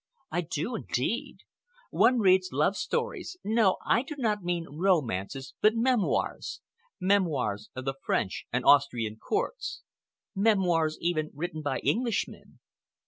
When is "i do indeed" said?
0.31-1.41